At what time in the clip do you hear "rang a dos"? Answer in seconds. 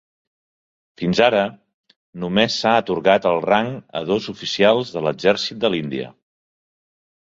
3.49-4.33